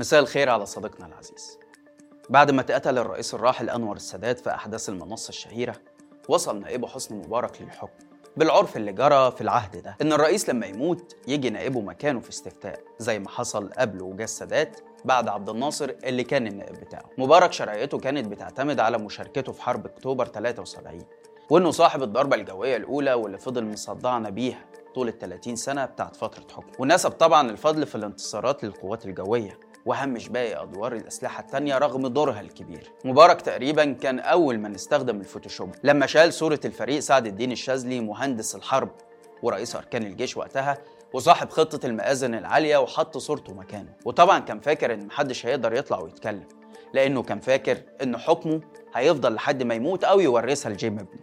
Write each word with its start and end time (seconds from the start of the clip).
مساء 0.00 0.20
الخير 0.20 0.48
على 0.48 0.66
صديقنا 0.66 1.06
العزيز. 1.06 1.58
بعد 2.30 2.50
ما 2.50 2.60
اتقتل 2.60 2.98
الرئيس 2.98 3.34
الراحل 3.34 3.70
أنور 3.70 3.96
السادات 3.96 4.40
في 4.40 4.50
أحداث 4.50 4.88
المنصة 4.88 5.28
الشهيرة 5.28 5.76
وصل 6.28 6.60
نائبه 6.60 6.86
حسني 6.86 7.18
مبارك 7.18 7.62
للحكم 7.62 8.04
بالعرف 8.36 8.76
اللي 8.76 8.92
جرى 8.92 9.30
في 9.30 9.40
العهد 9.40 9.76
ده 9.82 9.96
إن 10.02 10.12
الرئيس 10.12 10.48
لما 10.48 10.66
يموت 10.66 11.16
يجي 11.28 11.50
نائبه 11.50 11.80
مكانه 11.80 12.20
في 12.20 12.30
استفتاء 12.30 12.80
زي 12.98 13.18
ما 13.18 13.28
حصل 13.28 13.70
قبله 13.72 14.04
وجا 14.04 14.24
السادات 14.24 14.80
بعد 15.04 15.28
عبد 15.28 15.48
الناصر 15.48 15.90
اللي 16.04 16.24
كان 16.24 16.46
النائب 16.46 16.74
بتاعه. 16.74 17.04
مبارك 17.18 17.52
شرعيته 17.52 17.98
كانت 17.98 18.26
بتعتمد 18.28 18.80
على 18.80 18.98
مشاركته 18.98 19.52
في 19.52 19.62
حرب 19.62 19.86
أكتوبر 19.86 20.26
73 20.26 21.04
وإنه 21.50 21.70
صاحب 21.70 22.02
الضربة 22.02 22.36
الجوية 22.36 22.76
الأولى 22.76 23.14
واللي 23.14 23.38
فضل 23.38 23.64
مصدعنا 23.64 24.30
بيها 24.30 24.64
طول 24.94 25.08
ال 25.08 25.18
30 25.18 25.56
سنة 25.56 25.84
بتاعت 25.84 26.16
فترة 26.16 26.44
حكمه. 26.54 26.72
ونسب 26.78 27.10
طبعا 27.10 27.50
الفضل 27.50 27.86
في 27.86 27.94
الانتصارات 27.94 28.64
للقوات 28.64 29.06
الجوية. 29.06 29.69
وهمش 29.86 30.28
باقي 30.28 30.62
أدوار 30.62 30.96
الأسلحة 30.96 31.40
التانية 31.40 31.78
رغم 31.78 32.06
دورها 32.06 32.40
الكبير. 32.40 32.92
مبارك 33.04 33.40
تقريبا 33.40 33.92
كان 33.92 34.18
أول 34.18 34.58
من 34.58 34.74
استخدم 34.74 35.20
الفوتوشوب. 35.20 35.74
لما 35.84 36.06
شال 36.06 36.32
صورة 36.32 36.60
الفريق 36.64 36.98
سعد 36.98 37.26
الدين 37.26 37.52
الشاذلي 37.52 38.00
مهندس 38.00 38.54
الحرب 38.54 38.90
ورئيس 39.42 39.76
أركان 39.76 40.02
الجيش 40.02 40.36
وقتها 40.36 40.78
وصاحب 41.12 41.50
خطة 41.50 41.86
المآذن 41.86 42.34
العالية 42.34 42.76
وحط 42.78 43.18
صورته 43.18 43.54
مكانه. 43.54 43.92
وطبعا 44.04 44.38
كان 44.38 44.60
فاكر 44.60 44.94
إن 44.94 45.06
محدش 45.06 45.46
هيقدر 45.46 45.72
يطلع 45.74 46.00
ويتكلم 46.00 46.44
لأنه 46.94 47.22
كان 47.22 47.40
فاكر 47.40 47.78
إن 48.02 48.16
حكمه 48.16 48.60
هيفضل 48.94 49.34
لحد 49.34 49.62
ما 49.62 49.74
يموت 49.74 50.04
أو 50.04 50.20
يورثها 50.20 50.70
لجيم 50.70 50.98
ابنه. 50.98 51.20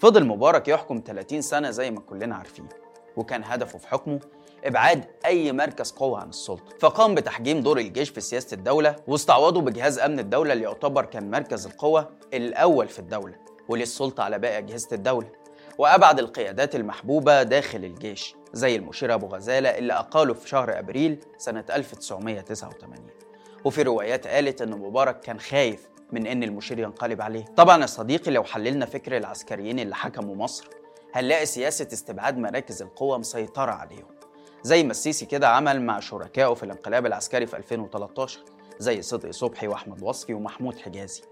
فضل 0.00 0.24
مبارك 0.26 0.68
يحكم 0.68 1.02
30 1.06 1.40
سنة 1.40 1.70
زي 1.70 1.90
ما 1.90 2.00
كلنا 2.00 2.36
عارفين 2.36 2.68
وكان 3.16 3.44
هدفه 3.44 3.78
في 3.78 3.88
حكمه 3.88 4.20
إبعاد 4.66 5.04
أي 5.26 5.52
مركز 5.52 5.90
قوة 5.90 6.20
عن 6.20 6.28
السلطة. 6.28 6.76
فقام 6.80 7.14
بتحجيم 7.14 7.60
دور 7.60 7.78
الجيش 7.78 8.10
في 8.10 8.20
سياسة 8.20 8.54
الدولة 8.54 8.96
واستعوضه 9.06 9.60
بجهاز 9.60 9.98
أمن 9.98 10.18
الدولة 10.18 10.52
اللي 10.52 10.64
يعتبر 10.64 11.04
كان 11.04 11.30
مركز 11.30 11.66
القوة 11.66 12.10
الأول 12.34 12.88
في 12.88 12.98
الدولة 12.98 13.34
وليه 13.68 13.82
السلطة 13.82 14.22
على 14.22 14.38
باقي 14.38 14.58
أجهزة 14.58 14.88
الدولة. 14.92 15.28
وأبعد 15.78 16.18
القيادات 16.18 16.74
المحبوبة 16.74 17.42
داخل 17.42 17.84
الجيش 17.84 18.34
زي 18.52 18.76
المشير 18.76 19.14
أبو 19.14 19.26
غزالة 19.26 19.68
اللي 19.68 19.92
أقاله 19.92 20.34
في 20.34 20.48
شهر 20.48 20.78
أبريل 20.78 21.20
سنة 21.38 21.64
1989 21.70 23.06
وفي 23.64 23.82
روايات 23.82 24.26
قالت 24.26 24.62
إن 24.62 24.70
مبارك 24.70 25.20
كان 25.20 25.40
خايف 25.40 25.88
من 26.12 26.26
إن 26.26 26.42
المشير 26.42 26.78
ينقلب 26.78 27.22
عليه. 27.22 27.44
طبعا 27.56 27.80
يا 27.80 27.86
صديقي 27.86 28.30
لو 28.30 28.44
حللنا 28.44 28.86
فكر 28.86 29.16
العسكريين 29.16 29.78
اللي 29.78 29.94
حكموا 29.94 30.34
مصر 30.36 30.68
هنلاقي 31.14 31.46
سياسة 31.46 31.88
استبعاد 31.92 32.38
مراكز 32.38 32.82
القوة 32.82 33.18
مسيطرة 33.18 33.72
عليهم. 33.72 34.15
زي 34.62 34.82
ما 34.84 34.90
السيسي 34.90 35.26
كده 35.26 35.48
عمل 35.48 35.82
مع 35.82 36.00
شركائه 36.00 36.54
في 36.54 36.62
الانقلاب 36.62 37.06
العسكري 37.06 37.46
في 37.46 37.56
2013 37.56 38.40
زي 38.78 39.02
صدقي 39.02 39.32
صبحي 39.32 39.68
وأحمد 39.68 40.02
وصفي 40.02 40.34
ومحمود 40.34 40.78
حجازي 40.78 41.22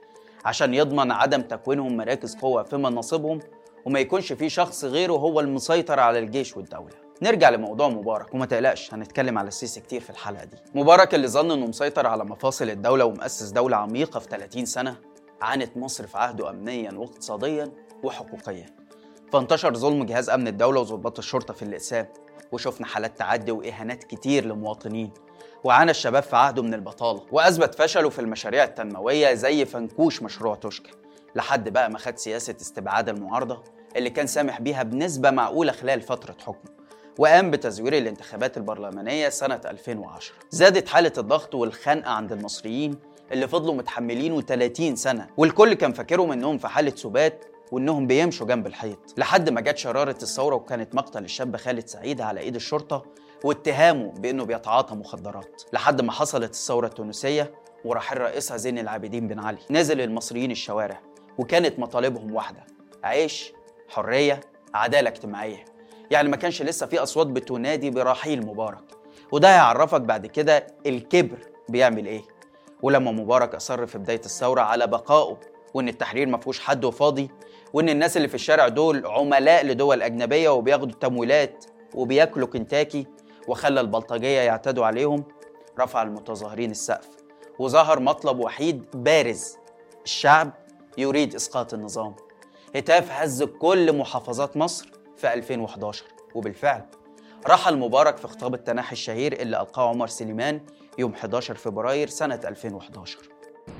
عشان 0.45 0.75
يضمن 0.75 1.13
عدم 1.13 1.43
تكوينهم 1.43 1.97
مراكز 1.97 2.37
قوة 2.37 2.63
في 2.63 2.77
مناصبهم 2.77 3.39
وما 3.85 4.01
يكونش 4.01 4.33
في 4.33 4.49
شخص 4.49 4.85
غيره 4.85 5.13
هو 5.13 5.41
المسيطر 5.41 6.01
على 6.01 6.19
الجيش 6.19 6.57
والدولة. 6.57 6.95
نرجع 7.23 7.51
لموضوع 7.51 7.89
مبارك 7.89 8.35
وما 8.35 8.47
تقلقش 8.47 8.95
هنتكلم 8.95 9.39
على 9.39 9.49
السيسي 9.49 9.81
كتير 9.81 10.01
في 10.01 10.11
الحلقة 10.11 10.45
دي. 10.45 10.57
مبارك 10.75 11.15
اللي 11.15 11.29
ظن 11.29 11.51
إنه 11.51 11.67
مسيطر 11.67 12.07
على 12.07 12.25
مفاصل 12.25 12.71
الدولة 12.71 13.05
ومؤسس 13.05 13.49
دولة 13.51 13.77
عميقة 13.77 14.21
في 14.21 14.29
30 14.29 14.65
سنة 14.65 14.97
عانت 15.43 15.77
مصر 15.77 16.07
في 16.07 16.19
عهده 16.19 16.51
أمنيا 16.51 16.93
واقتصاديا 16.93 17.73
وحقوقيا. 18.03 18.67
فانتشر 19.33 19.75
ظلم 19.75 20.05
جهاز 20.05 20.31
أمن 20.31 20.49
الدولة 20.49 20.81
وضباط 20.81 21.19
الشرطة 21.19 21.55
في 21.55 21.63
الإقسام. 21.63 22.07
وشفنا 22.55 22.87
حالات 22.87 23.19
تعدي 23.19 23.53
وإهانات 23.53 24.05
كتير 24.05 24.45
لمواطنين. 24.45 25.11
وعانى 25.65 25.91
الشباب 25.91 26.23
في 26.23 26.37
عهده 26.37 26.63
من 26.63 26.75
البطالة. 26.75 27.23
وأثبت 27.33 27.75
فشله 27.75 28.09
في 28.11 28.19
المشاريع 28.19 28.65
التنموية 28.65 29.35
زي 29.35 29.65
فنكوش 29.65 30.23
مشروع 30.23 30.55
توشكا. 30.55 30.91
لحد 31.37 31.69
بقى 31.69 31.91
ما 31.91 31.99
خد 31.99 32.19
سياسة 32.19 32.55
استبعاد 32.61 33.09
المعارضة 33.09 33.63
اللي 33.97 34.11
كان 34.11 34.27
سامح 34.27 34.61
بيها 34.61 34.83
بنسبة 34.83 35.31
معقولة 35.31 35.73
خلال 35.73 36.01
فترة 36.01 36.37
حكمه. 36.47 36.75
وقام 37.19 37.51
بتزوير 37.51 37.99
الانتخابات 37.99 38.57
البرلمانية 38.57 39.29
سنة 39.29 39.61
2010 39.65 40.35
زادت 40.51 40.89
حالة 40.89 41.13
الضغط 41.19 41.55
والخنقة 41.55 42.11
عند 42.11 42.33
المصريين 42.33 42.99
اللي 43.33 43.49
فضلوا 43.49 43.75
متحملينه 43.75 44.41
30 44.41 44.97
سنة. 44.97 45.27
والكل 45.37 45.75
كان 45.75 45.93
فاكرهم 45.93 46.33
إنهم 46.33 46.59
في 46.59 46.69
حالة 46.69 46.93
سبات 46.97 47.45
وإنهم 47.73 48.07
بيمشوا 48.07 48.47
جنب 48.47 48.67
الحيط. 48.67 48.99
لحد 49.17 49.51
ما 49.51 49.61
جت 49.61 49.77
شرارة 49.79 50.17
الثورة 50.23 50.55
وكانت 50.55 50.95
مقتل 50.95 51.25
الشاب 51.25 51.57
خالد 51.57 51.87
سعيد 51.89 52.21
على 52.21 52.41
إيد 52.41 52.55
الشرطة 52.55 53.05
واتهامه 53.45 54.13
بإنه 54.13 54.45
بيتعاطى 54.45 54.95
مخدرات. 54.95 55.63
لحد 55.73 56.01
ما 56.01 56.13
حصلت 56.13 56.51
الثورة 56.51 56.87
التونسية 56.87 57.55
ورحل 57.85 58.19
رئيسها 58.19 58.57
زين 58.57 58.79
العابدين 58.79 59.29
بن 59.29 59.39
علي. 59.39 59.59
نزل 59.71 60.01
المصريين 60.01 60.51
الشوارع 60.51 61.01
وكانت 61.39 61.79
مطالبهم 61.79 62.35
واحدة 62.35 62.67
عيش 63.05 63.53
حرية 63.89 64.41
عدالة 64.75 65.09
اجتماعية. 65.09 65.65
يعني 66.11 66.29
ما 66.29 66.37
كانش 66.37 66.63
لسه 66.63 66.87
في 66.87 66.99
أصوات 66.99 67.27
بتنادي 67.27 67.91
برحيل 67.91 68.47
مبارك. 68.47 68.85
وده 69.33 69.49
هيعرفك 69.49 70.01
بعد 70.01 70.27
كده 70.27 70.67
الكبر 70.87 71.39
بيعمل 71.69 72.07
إيه. 72.07 72.23
ولما 72.83 73.13
مبارك 73.13 73.55
أصر 73.55 73.87
في 73.87 73.99
بداية 73.99 74.21
الثورة 74.25 74.61
على 74.61 74.87
بقائه 74.87 75.41
وإن 75.75 75.89
التحرير 75.89 76.29
ما 76.29 76.39
فيهوش 76.39 76.61
حد 76.61 76.85
وفاضي 76.85 77.31
وإن 77.75 77.89
الناس 77.89 78.17
اللي 78.17 78.29
في 78.29 78.35
الشارع 78.35 78.69
دول 78.69 79.07
عملاء 79.07 79.67
لدول 79.67 80.03
أجنبية 80.03 80.49
وبياخدوا 80.49 80.99
تمويلات 81.01 81.65
وبياكلوا 81.95 82.47
كنتاكي 82.49 83.07
وخلى 83.49 83.81
البلطجية 83.81 84.41
يعتدوا 84.41 84.87
عليهم 84.87 85.25
رفع 85.81 86.03
المتظاهرين 86.03 86.71
السقف 86.71 87.09
وظهر 87.59 88.01
مطلب 88.01 88.39
وحيد 88.39 88.85
بارز 88.95 89.57
الشعب 90.05 90.51
يريد 90.99 91.35
إسقاط 91.35 91.75
النظام. 91.75 92.15
هتاف 92.77 93.11
هز 93.13 93.43
كل 93.43 93.97
محافظات 93.99 94.57
مصر 94.57 94.89
في 95.17 95.35
2011 95.35 96.05
وبالفعل 96.35 96.83
رحل 97.49 97.79
مبارك 97.79 98.17
في 98.17 98.29
خطاب 98.29 98.55
التنحي 98.55 98.93
الشهير 98.93 99.33
اللي 99.33 99.61
ألقاه 99.61 99.89
عمر 99.89 100.07
سليمان 100.07 100.61
يوم 100.99 101.13
11 101.13 101.55
فبراير 101.55 102.09
سنة 102.09 102.41
2011 102.45 103.19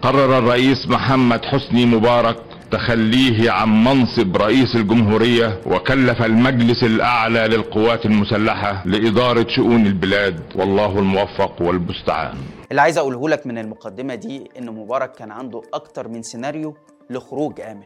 قرر 0.03 0.39
الرئيس 0.39 0.89
محمد 0.89 1.41
حسني 1.45 1.87
مبارك 1.87 2.37
تخليه 2.79 3.51
عن 3.51 3.85
منصب 3.85 4.37
رئيس 4.37 4.75
الجمهورية 4.77 5.61
وكلف 5.67 6.23
المجلس 6.23 6.83
الأعلى 6.83 7.49
للقوات 7.49 8.07
المسلحة 8.07 8.83
لإدارة 8.87 9.47
شؤون 9.49 9.87
البلاد. 9.87 10.43
والله 10.57 10.99
الموفق 10.99 11.63
والمستعان. 11.63 12.39
اللي 12.71 12.81
عايز 12.83 12.99
أقوله 12.99 13.29
لك 13.29 13.47
من 13.47 13.59
المقدمة 13.59 14.15
دي 14.15 14.51
إن 14.59 14.67
مبارك 14.71 15.13
كان 15.13 15.31
عنده 15.31 15.63
أكتر 15.75 16.09
من 16.09 16.23
سيناريو 16.23 16.77
لخروج 17.11 17.61
آمن. 17.61 17.83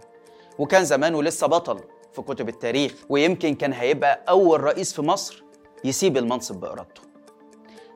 وكان 0.59 0.85
زمانه 0.85 1.23
لسه 1.23 1.47
بطل 1.47 1.81
في 2.13 2.23
كتب 2.23 2.49
التاريخ 2.49 2.93
ويمكن 3.09 3.55
كان 3.55 3.73
هيبقى 3.73 4.21
أول 4.29 4.61
رئيس 4.61 4.93
في 4.95 5.03
مصر 5.03 5.43
يسيب 5.85 6.17
المنصب 6.17 6.61
بإرادته. 6.61 7.03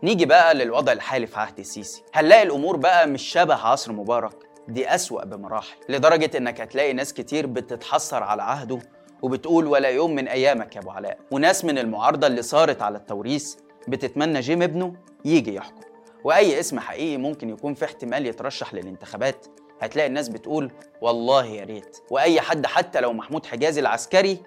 نيجي 0.03 0.27
بقى 0.27 0.55
للوضع 0.55 0.93
الحالي 0.93 1.27
في 1.27 1.41
عهد 1.41 1.59
السيسي. 1.59 2.03
هنلاقي 2.15 2.43
الأمور 2.43 2.77
بقى 2.77 3.07
مش 3.09 3.23
شبه 3.23 3.55
عصر 3.55 3.93
مبارك. 3.93 4.52
دي 4.69 4.95
أسوأ 4.95 5.25
بمراحل 5.25 5.77
لدرجة 5.89 6.39
إنك 6.39 6.61
هتلاقي 6.61 6.93
ناس 6.93 7.15
كتير 7.15 7.47
بتتحسر 7.47 8.23
على 8.23 8.43
عهده 8.43 8.79
وبتقول 9.23 9.67
ولا 9.67 9.89
يوم 9.89 10.15
من 10.15 10.29
أيامك 10.29 10.77
يا 10.77 10.81
أبو 10.81 10.91
علاء. 10.91 11.19
وناس 11.31 11.65
من 11.65 11.79
المعارضة 11.79 12.27
اللي 12.27 12.43
صارت 12.43 12.83
على 12.83 12.99
التوريث 12.99 13.55
بتتمنى 13.89 14.41
جيم 14.41 14.63
ابنه 14.63 14.95
يجي 15.25 15.55
يحكم. 15.55 15.81
وأي 16.25 16.61
اسم 16.61 16.81
حقيقي 16.81 17.17
ممكن 17.17 17.51
يكون 17.51 17.75
في 17.75 17.85
احتمال 17.85 18.27
يترشح 18.27 18.75
للانتخابات. 18.75 19.47
هتلاقي 19.81 20.07
الناس 20.07 20.29
بتقول 20.29 20.73
والله 21.01 21.45
يا 21.45 21.65
ريت. 21.65 21.97
وأي 22.11 22.41
حد 22.41 22.67
حتى 22.67 23.01
لو 23.01 23.13
محمود 23.13 23.47
حجازي 23.47 23.81
العسكري 23.81 24.39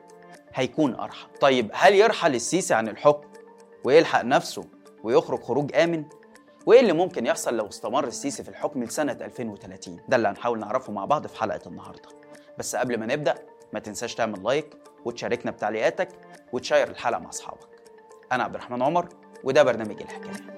هيكون 0.53 0.95
أرحم. 0.95 1.27
طيب 1.41 1.69
هل 1.73 1.95
يرحل 1.95 2.35
السيسي 2.35 2.73
عن 2.73 2.87
الحكم 2.87 3.27
ويلحق 3.83 4.21
نفسه 4.21 4.63
ويخرج 5.03 5.43
خروج 5.43 5.75
آمن؟ 5.75 6.03
وإيه 6.65 6.79
اللي 6.79 6.93
ممكن 6.93 7.25
يحصل 7.25 7.57
لو 7.57 7.67
استمر 7.67 8.07
السيسي 8.07 8.43
في 8.43 8.49
الحكم 8.49 8.83
لسنة 8.83 9.11
2030 9.11 9.99
ده 10.09 10.15
اللي 10.17 10.27
هنحاول 10.27 10.59
نعرفه 10.59 10.93
مع 10.93 11.05
بعض 11.05 11.27
في 11.27 11.39
حلقة 11.39 11.59
النهارده. 11.67 12.09
بس 12.59 12.75
قبل 12.75 12.99
ما 12.99 13.05
نبدأ 13.05 13.35
ما 13.73 13.79
تنساش 13.79 14.15
تعمل 14.15 14.43
لايك 14.43 14.77
وتشاركنا 15.05 15.51
بتعليقاتك 15.51 16.09
وتشير 16.53 16.87
الحلقة 16.87 17.19
مع 17.19 17.29
أصحابك. 17.29 17.67
أنا 18.31 18.43
عبد 18.43 18.55
الرحمن 18.55 18.81
عمر 18.81 19.09
وده 19.43 19.63
برنامج 19.63 20.01
الحكاية. 20.01 20.55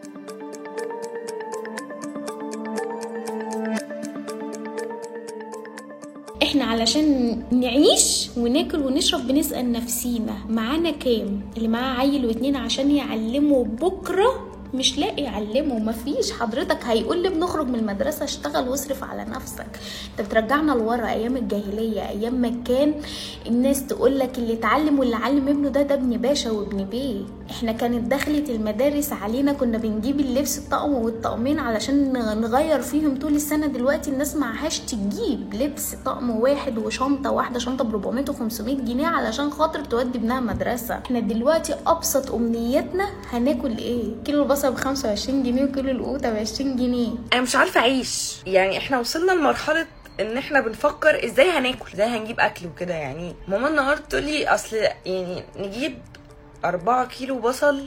إحنا 6.44 6.64
علشان 6.64 7.40
نعيش 7.52 8.30
وناكل 8.38 8.80
ونشرب 8.80 9.28
بنسأل 9.28 9.72
نفسينا 9.72 10.34
معانا 10.50 10.92
كام؟ 10.92 11.42
اللي 11.58 11.68
معاه 11.68 12.00
عيل 12.00 12.26
واتنين 12.26 12.56
عشان 12.56 12.92
يعلمه 12.92 13.64
بكرة 13.64 14.47
مش 14.74 14.98
لاقي 14.98 15.24
يعلمه 15.24 15.80
مفيش. 15.80 16.32
حضرتك 16.32 16.84
هيقول 16.86 17.24
لي 17.24 17.30
بنخرج 17.30 17.68
من 17.68 17.76
المدرسة 17.76 18.24
اشتغل 18.24 18.70
واصرف 18.70 19.04
على 19.04 19.26
نفسك. 19.26 19.68
انت 20.20 20.28
بترجعنا 20.28 20.72
لورا 20.72 21.08
أيام 21.10 21.38
الجاهلية 21.38 22.10
أيام 22.10 22.36
ما 22.36 22.54
كان 22.66 22.94
الناس 23.48 23.88
تقول 23.88 24.20
لك 24.20 24.38
اللي 24.38 24.54
اتعلم 24.54 25.00
واللي 25.00 25.16
علم 25.16 25.48
ابنه 25.48 25.70
ده 25.70 25.82
ده 25.82 25.96
ابن 25.96 26.18
باشا 26.18 26.52
وابن 26.52 26.84
بيه 26.86 27.22
إحنا 27.52 27.72
كانت 27.72 28.12
دخلت 28.12 28.50
المدارس 28.50 29.14
علينا 29.14 29.54
كنا 29.54 29.78
بنجيب 29.78 30.20
اللبس 30.20 30.58
الطقم 30.58 30.94
والطقمين 30.94 31.60
علشان 31.60 32.14
نغير 32.42 32.82
فيهم 32.82 33.20
طول 33.20 33.36
السنة. 33.36 33.68
دلوقتي 33.68 34.10
الناس 34.12 34.36
معهاش 34.36 34.80
تجيب 34.80 35.54
لبس 35.54 35.96
طقم 36.06 36.30
واحد 36.30 36.78
وشنطة 36.78 37.32
واحدة 37.32 37.60
شنطة 37.60 37.84
ب 37.84 37.90
400 37.90 38.26
و 38.30 38.34
500 38.34 38.76
جنيه 38.76 39.08
علشان 39.08 39.52
خاطر 39.52 39.84
تودي 39.86 40.18
ابنها 40.18 40.40
مدرسة. 40.40 40.98
إحنا 41.06 41.20
دلوقتي 41.20 41.76
أبسط 41.88 42.32
أمنياتنا 42.32 43.10
هناكل 43.32 43.78
إيه؟ 43.78 44.04
كيلو 44.26 44.44
البصل 44.44 44.72
ب 44.72 44.76
25 44.76 45.44
جنيه 45.44 45.64
وكيلو 45.64 45.92
القوطة 45.92 46.30
ب 46.34 46.36
20 46.36 46.76
جنيه. 46.76 47.10
أنا 47.34 47.42
مش 47.42 47.56
عارفة 47.56 47.80
أعيش. 47.80 48.36
يعني 48.46 48.78
إحنا 48.78 49.00
وصلنا 49.00 49.32
لمرحلة 49.32 49.86
إن 50.20 50.38
إحنا 50.38 50.60
بنفكر 50.60 51.26
إزاي 51.26 51.50
هناكل 51.50 51.94
إزاي 51.94 52.08
هنجيب 52.08 52.40
أكل 52.40 52.66
وكده. 52.68 52.94
يعني 52.94 53.36
ماما 53.48 53.68
النهارده 53.68 54.04
تقول 54.10 54.24
لي 54.24 54.48
أصل 54.48 54.78
يعني 55.06 55.44
نجيب 55.60 55.98
أربعة 56.66 57.06
كيلو 57.08 57.40
بصل 57.40 57.86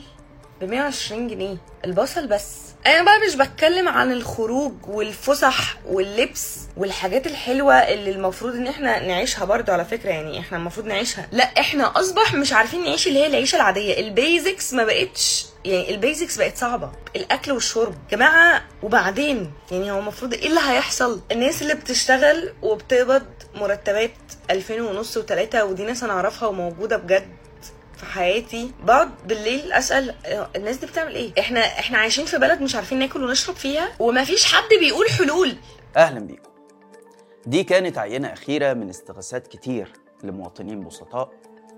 ب 0.61 0.63
120 0.63 1.27
جنيه. 1.27 1.57
البصل 1.85 2.27
بس. 2.27 2.47
أنا 2.87 3.03
بقى 3.03 3.19
مش 3.27 3.35
بتكلم 3.35 3.87
عن 3.87 4.11
الخروج 4.11 4.73
والفسح 4.87 5.77
واللبس 5.87 6.57
والحاجات 6.77 7.27
الحلوة 7.27 7.73
اللي 7.73 8.11
المفروض 8.11 8.55
إن 8.55 8.67
إحنا 8.67 8.99
نعيشها 9.07 9.45
برضو 9.45 9.71
على 9.71 9.85
فكرة 9.85 10.09
يعني 10.09 10.39
إحنا 10.39 10.57
المفروض 10.57 10.85
نعيشها. 10.85 11.27
لا 11.31 11.43
إحنا 11.43 11.99
أصبح 11.99 12.33
مش 12.33 12.53
عارفين 12.53 12.83
نعيش 12.83 13.07
اللي 13.07 13.19
هي 13.19 13.27
العيشة 13.27 13.55
العادية. 13.55 13.99
ال 13.99 14.10
basics 14.10 14.73
ما 14.73 14.83
بقتش 14.83 15.45
يعني 15.65 15.89
ال 15.91 15.98
basics 15.98 16.37
بقت 16.37 16.57
صعبة. 16.57 16.91
الأكل 17.15 17.51
والشرب. 17.51 17.95
جماعة 18.11 18.61
وبعدين؟ 18.83 19.51
يعني 19.71 19.91
هو 19.91 19.99
المفروض 19.99 20.33
إيه 20.33 20.47
اللي 20.47 20.59
هيحصل؟ 20.67 21.21
الناس 21.31 21.61
اللي 21.61 21.73
بتشتغل 21.75 22.53
وبتقبض 22.61 23.25
مرتبات 23.55 24.11
2000 24.51 24.81
ونص 24.81 25.17
و3 25.19 25.55
ودي 25.55 25.83
ناس 25.83 26.03
أنا 26.03 26.13
أعرفها 26.13 26.47
وموجودة 26.49 26.97
بجد. 26.97 27.27
في 28.01 28.07
حياتي 28.07 28.71
بقعد 28.83 29.11
بالليل 29.27 29.71
أسأل 29.73 30.15
الناس 30.55 30.77
دي 30.77 30.85
بتعمل 30.85 31.15
إيه؟ 31.15 31.33
إحنا 31.39 31.59
إحنا 31.59 31.97
عايشين 31.97 32.25
في 32.25 32.37
بلد 32.37 32.61
مش 32.61 32.75
عارفين 32.75 32.99
ناكل 32.99 33.23
ونشرب 33.23 33.55
فيها 33.55 33.89
ومفيش 33.99 34.53
حد 34.53 34.69
بيقول 34.79 35.09
حلول. 35.09 35.55
أهلا 35.97 36.19
بيكم. 36.19 36.51
دي 37.45 37.63
كانت 37.63 37.97
عينة 37.97 38.33
أخيرة 38.33 38.73
من 38.73 38.89
استغاثات 38.89 39.47
كتير 39.47 39.93
لمواطنين 40.23 40.83
بسطاء 40.83 41.29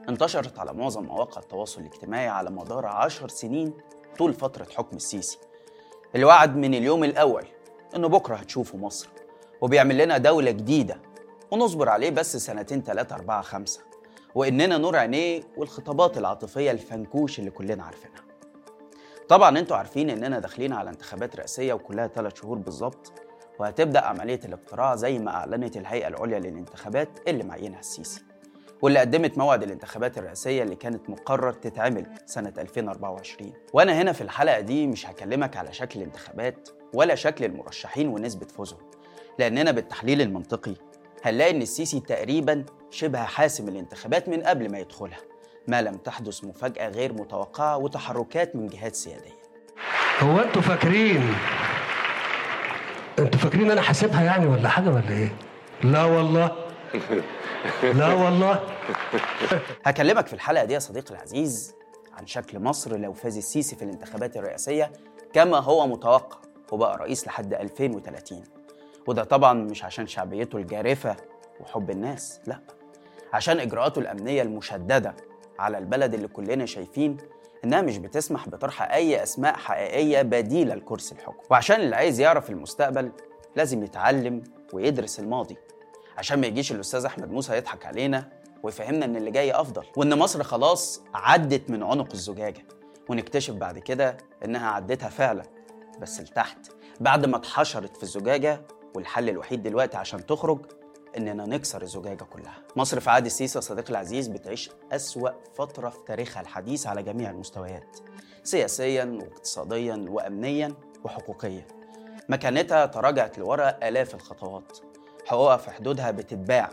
انتشرت 0.10 0.60
على 0.60 0.74
معظم 0.74 1.04
مواقع 1.04 1.42
التواصل 1.42 1.82
الاجتماعي 1.82 2.28
على 2.28 2.50
مدار 2.50 2.86
عشر 2.86 3.28
سنين 3.30 3.74
طول 4.18 4.34
فترة 4.34 4.68
حكم 4.78 4.96
السيسي. 4.96 5.38
اللي 6.16 6.26
وعد 6.26 6.56
من 6.56 6.74
اليوم 6.74 7.04
الأول 7.04 7.46
إنه 7.96 8.08
بكرة 8.08 8.36
هتشوفوا 8.36 8.80
مصر 8.80 9.08
وبيعمل 9.62 9.98
لنا 9.98 10.18
دولة 10.18 10.52
جديدة 10.52 10.98
ونصبر 11.52 11.90
عليه 11.90 12.10
بس 12.10 12.38
سنتين 12.38 12.84
تلاتة 12.84 13.16
أربعة 13.16 13.42
خمسة. 13.42 13.80
وإننا 14.36 14.78
نور 14.78 14.96
عينيه 14.96 15.42
والخطابات 15.58 16.18
العاطفية 16.18 16.72
الفنكوش 16.72 17.40
اللي 17.40 17.52
كلنا 17.52 17.84
عارفينها. 17.84 18.24
طبعا 19.30 19.60
أنتوا 19.60 19.78
عارفين 19.78 20.10
إننا 20.10 20.40
داخلين 20.40 20.74
على 20.74 20.90
انتخابات 20.90 21.36
رئاسية 21.36 21.74
وكلها 21.74 22.08
ثلاث 22.08 22.36
شهور 22.42 22.58
بالظبط 22.58 23.12
وهتبدأ 23.60 24.00
عملية 24.00 24.40
الاقتراع 24.46 24.96
زي 24.96 25.20
ما 25.20 25.32
أعلنت 25.32 25.78
الهيئة 25.78 26.08
العليا 26.08 26.40
للانتخابات 26.40 27.10
اللي 27.28 27.44
معينها 27.44 27.80
السيسي 27.80 28.22
واللي 28.82 29.00
قدمت 29.00 29.38
موعد 29.38 29.64
الانتخابات 29.64 30.18
الرئاسية 30.18 30.64
اللي 30.64 30.76
كانت 30.76 31.10
مقرر 31.10 31.54
تتعمل 31.54 32.06
سنة 32.26 32.54
2024 32.58 33.54
وأنا 33.74 34.02
هنا 34.02 34.12
في 34.12 34.22
الحلقة 34.22 34.60
دي 34.60 34.88
مش 34.88 35.08
هكلمك 35.08 35.58
على 35.58 35.74
شكل 35.74 36.00
الانتخابات 36.00 36.70
ولا 36.94 37.16
شكل 37.16 37.46
المرشحين 37.46 38.08
ونسبة 38.08 38.46
فوزهم 38.48 38.80
لأننا 39.40 39.72
بالتحليل 39.72 40.22
المنطقي 40.22 40.74
هنلاقي 41.24 41.52
إن 41.52 41.62
السيسي 41.62 42.00
تقريبا 42.00 42.66
شبه 42.92 43.24
حاسم 43.24 43.68
الانتخابات 43.68 44.30
من 44.30 44.44
قبل 44.44 44.72
ما 44.72 44.80
يدخلها 44.80 45.18
ما 45.68 45.82
لم 45.82 45.98
تحدث 45.98 46.44
مفاجأة 46.44 46.90
غير 46.90 47.14
متوقعة 47.14 47.78
وتحركات 47.78 48.56
من 48.56 48.68
جهات 48.68 48.96
سيادية. 48.96 49.38
هو 50.20 50.40
أنتوا 50.40 50.62
فاكرين؟ 50.62 51.34
أنتوا 53.20 53.40
فاكرين 53.40 53.72
أنا 53.72 53.82
حاسبها 53.82 54.24
يعني 54.24 54.46
ولا 54.46 54.70
حاجة 54.70 54.90
ولا 54.90 55.10
إيه؟ 55.10 55.36
لا 55.84 56.04
والله. 56.04 56.52
لا 58.00 58.14
والله. 58.14 58.60
هكلمك 59.86 60.28
في 60.28 60.34
الحلقة 60.34 60.66
دي 60.66 60.74
يا 60.74 60.80
صديقي 60.80 61.12
العزيز 61.16 61.76
عن 62.14 62.28
شكل 62.28 62.60
مصر 62.60 62.98
لو 62.98 63.14
فاز 63.14 63.38
السيسي 63.38 63.76
في 63.76 63.82
الانتخابات 63.86 64.38
الرئاسية 64.38 64.92
كما 65.34 65.58
هو 65.60 65.88
متوقع 65.88 66.38
وبقى 66.72 66.98
رئيس 66.98 67.28
لحد 67.28 67.54
2030 67.54 68.44
وده 69.08 69.24
طبعا 69.24 69.54
مش 69.54 69.84
عشان 69.84 70.08
شعبيته 70.08 70.58
الجارفة 70.58 71.16
وحب 71.60 71.90
الناس 71.90 72.40
لا. 72.48 72.60
عشان 73.34 73.60
إجراءاته 73.60 74.00
الأمنية 74.00 74.42
المشددة 74.42 75.16
على 75.60 75.78
البلد 75.78 76.14
اللي 76.14 76.28
كلنا 76.28 76.66
شايفين 76.66 77.18
إنها 77.64 77.82
مش 77.82 77.98
بتسمح 77.98 78.50
بطرح 78.50 78.82
أي 78.92 79.24
أسماء 79.24 79.56
حقيقية 79.56 80.22
بديلة 80.22 80.76
لكرسي 80.76 81.16
الحكم. 81.16 81.44
وعشان 81.50 81.82
اللي 81.82 81.96
عايز 81.96 82.20
يعرف 82.20 82.50
المستقبل 82.50 83.12
لازم 83.56 83.84
يتعلم 83.84 84.44
ويدرس 84.74 85.20
الماضي. 85.20 85.58
عشان 86.18 86.42
ما 86.42 86.48
يجيش 86.48 86.72
الأستاذ 86.72 87.06
أحمد 87.06 87.32
موسى 87.32 87.58
يضحك 87.58 87.86
علينا 87.86 88.30
ويفهمنا 88.64 89.06
إن 89.06 89.16
اللي 89.16 89.32
جاي 89.32 89.52
أفضل. 89.52 89.84
وإن 89.98 90.18
مصر 90.20 90.44
خلاص 90.44 91.04
عدت 91.14 91.70
من 91.70 91.84
عنق 91.84 92.12
الزجاجة. 92.14 92.66
ونكتشف 93.10 93.54
بعد 93.54 93.80
كده 93.80 94.18
إنها 94.46 94.70
عدتها 94.70 95.10
فعلا 95.10 95.44
بس 96.02 96.22
لتحت. 96.22 96.58
بعد 97.00 97.26
ما 97.26 97.38
اتحشرت 97.38 97.98
في 97.98 98.04
الزجاجة 98.04 98.62
والحل 98.96 99.30
الوحيد 99.30 99.64
دلوقتي 99.64 99.98
عشان 99.98 100.26
تخرج 100.26 100.60
إننا 101.18 101.46
نكسر 101.46 101.82
الزجاجة 101.82 102.24
كلها. 102.24 102.56
مصر 102.76 103.00
في 103.00 103.10
عهد 103.10 103.26
السيسي 103.26 103.58
يا 103.58 103.62
صديقي 103.62 103.90
العزيز 103.90 104.28
بتعيش 104.28 104.70
أسوأ 104.92 105.30
فترة 105.54 105.90
في 105.90 106.00
تاريخها 106.08 106.42
الحديث 106.42 106.88
على 106.88 107.04
جميع 107.04 107.30
المستويات 107.30 107.98
سياسيا 108.44 109.20
واقتصاديا 109.22 110.06
وامنيا 110.10 110.74
وحقوقيا. 111.04 111.68
مكانتها 112.30 112.86
تراجعت 112.86 113.38
لورا 113.38 113.70
آلاف 113.88 114.16
الخطوات. 114.16 114.78
حقوقها 115.26 115.58
في 115.58 115.72
حدودها 115.72 116.12
بتتباع. 116.12 116.70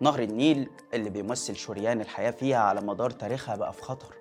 نهر 0.00 0.22
النيل 0.22 0.70
اللي 0.94 1.10
بيمثل 1.10 1.56
شريان 1.56 2.00
الحياة 2.00 2.30
فيها 2.30 2.58
على 2.58 2.80
مدار 2.80 3.10
تاريخها 3.10 3.56
بقى 3.56 3.72
في 3.72 3.82
خطر. 3.82 4.14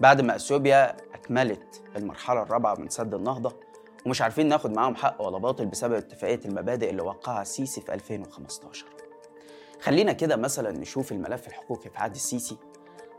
بعد 0.00 0.20
ما 0.20 0.36
إثيوبيا 0.36 0.96
أكملت 1.14 1.82
المرحلة 1.96 2.42
الرابعة 2.42 2.74
من 2.74 2.88
سد 2.88 3.14
النهضة 3.14 3.56
ومش 4.06 4.22
عارفين 4.22 4.48
ناخد 4.48 4.72
معاهم 4.72 4.94
حق 4.94 5.22
ولا 5.22 5.38
باطل 5.38 5.66
بسبب 5.66 5.94
اتفاقية 5.94 6.40
المبادئ 6.44 6.90
اللي 6.90 7.02
وقعها 7.02 7.42
السيسي 7.42 7.80
في 7.80 7.94
2015 7.94 8.86
خلينا 9.82 10.12
كده 10.12 10.36
مثلا 10.36 10.72
نشوف 10.72 11.12
الملف 11.12 11.48
الحقوقي 11.48 11.90
في 11.90 11.98
عهد 11.98 12.14
السيسي. 12.14 12.56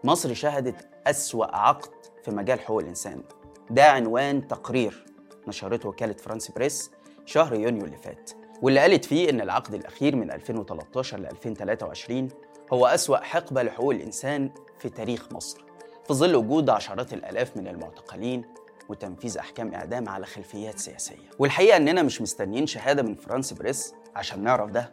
مصر 0.04 0.34
شهدت 0.34 0.88
أسوأ 1.08 1.56
عقد 1.56 1.90
في 2.24 2.32
مجال 2.32 2.60
حقوق 2.60 2.82
الإنسان. 2.82 3.24
ده 3.70 3.92
عنوان 3.92 4.48
تقرير 4.48 5.06
نشرته 5.48 5.90
وكالة 5.90 6.14
فرانس 6.14 6.52
بريس 6.52 6.92
شهر 7.26 7.54
يونيو 7.54 7.86
اللي 7.86 7.98
فات. 7.98 8.32
واللي 8.62 8.80
قالت 8.80 9.06
فيه 9.06 9.30
إن 9.30 9.42
العقد 9.42 9.74
الأخير 9.74 10.16
من 10.16 10.32
2013 10.32 11.20
ل 11.20 11.26
2023 11.26 12.30
هو 12.74 12.86
أسوأ 12.86 13.18
حقبة 13.18 13.64
لحقوق 13.64 13.94
الإنسان 13.94 14.50
في 14.80 14.90
تاريخ 14.90 15.32
مصر. 15.32 15.64
في 16.08 16.14
ظل 16.14 16.36
وجود 16.36 16.70
عشرات 16.70 17.14
الآلاف 17.14 17.58
من 17.58 17.68
المعتقلين 17.68 18.46
وتنفيذ 18.90 19.38
أحكام 19.38 19.74
إعدام 19.74 20.10
على 20.10 20.26
خلفيات 20.26 20.80
سياسية. 20.80 21.30
والحقيقة 21.40 21.78
إننا 21.78 22.02
مش 22.02 22.22
مستنيين 22.22 22.68
شهادة 22.68 23.04
من 23.04 23.16
فرانس 23.16 23.54
بريس 23.54 23.94
عشان 24.16 24.44
نعرف 24.44 24.70
ده 24.72 24.92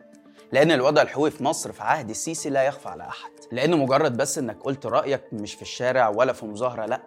لأن 0.52 0.70
الوضع 0.72 1.02
الحقوقي 1.02 1.30
في 1.30 1.44
مصر 1.44 1.72
في 1.72 1.82
عهد 1.82 2.10
السيسي 2.10 2.50
لا 2.50 2.62
يخفى 2.62 2.88
على 2.88 3.02
أحد. 3.08 3.30
لأنه 3.52 3.76
مجرد 3.76 4.16
بس 4.16 4.38
إنك 4.38 4.56
قلت 4.62 4.86
رأيك 4.86 5.22
مش 5.32 5.54
في 5.54 5.62
الشارع 5.62 6.08
ولا 6.08 6.32
في 6.32 6.46
مظاهرة 6.46 6.86
لأ 6.86 7.00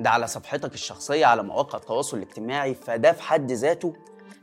ده 0.00 0.10
على 0.10 0.26
صفحتك 0.26 0.74
الشخصية 0.74 1.26
على 1.26 1.42
مواقع 1.42 1.78
التواصل 1.78 2.16
الاجتماعي 2.16 2.74
فده 2.74 3.12
في 3.12 3.22
حد 3.22 3.52
ذاته 3.52 3.92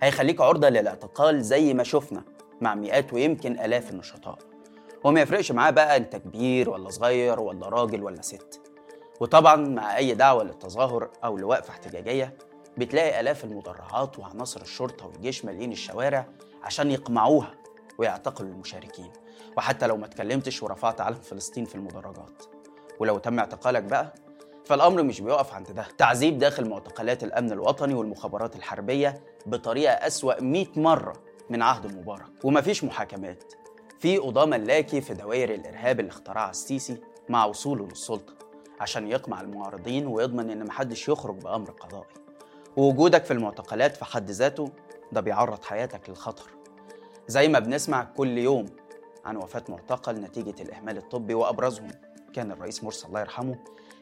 هيخليك 0.04 0.42
عرضة 0.42 0.70
للإعتقال 0.70 1.44
زي 1.44 1.74
ما 1.74 1.84
شفنا 1.84 2.24
مع 2.62 2.76
مئات 2.76 3.14
ويمكن 3.14 3.60
آلاف 3.60 3.90
النشطاء. 3.92 4.38
وما 5.04 5.22
يفرقش 5.22 5.52
معاه 5.52 5.72
بقى 5.72 5.98
انت 5.98 6.16
كبير 6.16 6.70
ولا 6.70 6.90
صغير 6.90 7.40
ولا 7.40 7.70
راجل 7.70 8.04
ولا 8.04 8.22
ست. 8.22 8.62
وطبعا 9.22 9.56
مع 9.56 9.98
أي 9.98 10.14
دعوة 10.14 10.44
للتظاهر 10.44 11.10
أو 11.24 11.38
لوقفة 11.38 11.70
احتجاجية 11.70 12.38
بتلاقي 12.78 13.20
آلاف 13.20 13.44
المدرعات 13.44 14.20
وعناصر 14.20 14.62
الشرطة 14.62 15.08
والجيش 15.08 15.46
مالين 15.46 15.72
الشوارع 15.72 16.26
عشان 16.64 16.92
يقمعوها 16.92 17.54
ويعتقلوا 17.98 18.50
المشاركين. 18.50 19.12
وحتى 19.58 19.88
لو 19.88 19.98
ما 19.98 20.06
اتكلمتش 20.06 20.64
ورفعت 20.64 21.02
علم 21.02 21.16
فلسطين 21.20 21.66
في 21.66 21.76
المدرجات. 21.76 22.44
ولو 23.00 23.18
تم 23.18 23.40
اعتقالك 23.40 23.84
بقى 23.84 24.14
فالأمر 24.66 25.04
مش 25.04 25.22
بيقف 25.22 25.54
عند 25.54 25.72
ده. 25.72 25.86
تعذيب 25.98 26.38
داخل 26.38 26.70
معتقلات 26.70 27.24
الأمن 27.24 27.52
الوطني 27.52 27.94
والمخابرات 27.94 28.56
الحربية 28.56 29.24
بطريقة 29.46 29.94
أسوأ 29.94 30.42
100 30.42 30.66
مرة 30.76 31.14
من 31.50 31.62
عهد 31.62 31.98
مبارك. 31.98 32.46
ومفيش 32.46 32.84
محاكمات. 32.84 33.54
في 34.00 34.18
قضاه 34.18 34.46
ملاكي 34.46 35.02
في 35.02 35.14
دوائر 35.14 35.54
الإرهاب 35.54 36.00
اللي 36.00 36.10
اخترعها 36.12 36.50
السيسي 36.50 36.98
مع 37.30 37.46
وصوله 37.46 37.86
للسلطة. 37.88 38.41
عشان 38.82 39.08
يقمع 39.08 39.42
المعارضين 39.42 40.08
ويضمن 40.08 40.50
إن 40.50 40.66
محدش 40.66 41.10
يخرج 41.10 41.36
بأمر 41.36 41.72
قضائي. 41.72 42.14
ووجودك 42.78 43.26
في 43.26 43.32
المعتقلات 43.34 43.98
في 43.98 44.06
حد 44.06 44.32
ذاته 44.32 44.72
ده 45.12 45.22
بيعرض 45.22 45.64
حياتك 45.64 46.10
للخطر. 46.10 46.50
زي 47.28 47.48
ما 47.48 47.60
بنسمع 47.60 48.04
كل 48.04 48.38
يوم 48.38 48.66
عن 49.26 49.38
وفاة 49.38 49.64
معتقل 49.70 50.16
نتيجة 50.16 50.62
الإهمال 50.62 50.98
الطبي 50.98 51.34
وأبرزهم. 51.34 51.92
كان 52.34 52.52
الرئيس 52.52 52.84
مرسي 52.84 53.08
الله 53.08 53.20
يرحمه 53.20 53.56